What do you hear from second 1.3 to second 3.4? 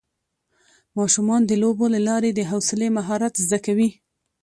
د لوبو له لارې د حوصلې مهارت